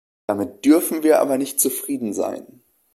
Damit 0.25 0.65
dürfen 0.65 1.03
wir 1.03 1.19
aber 1.19 1.37
nicht 1.37 1.59
zufrieden 1.59 2.11
sein. 2.11 2.63